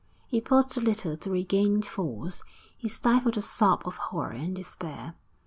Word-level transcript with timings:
He 0.25 0.41
paused 0.41 0.75
a 0.75 0.81
little 0.81 1.15
to 1.15 1.29
regain 1.29 1.83
force; 1.83 2.41
he 2.75 2.89
stifled 2.89 3.37
a 3.37 3.41
sob 3.43 3.83
of 3.85 3.97
horror 3.97 4.31
and 4.31 4.55
despair. 4.55 5.13